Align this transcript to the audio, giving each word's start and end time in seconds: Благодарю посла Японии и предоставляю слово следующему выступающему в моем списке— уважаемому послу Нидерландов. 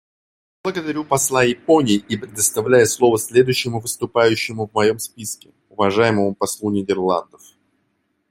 Благодарю 0.63 1.05
посла 1.05 1.43
Японии 1.43 1.97
и 1.97 2.17
предоставляю 2.17 2.87
слово 2.87 3.19
следующему 3.19 3.79
выступающему 3.79 4.67
в 4.67 4.73
моем 4.73 4.97
списке— 4.97 5.53
уважаемому 5.69 6.33
послу 6.33 6.71
Нидерландов. 6.71 7.41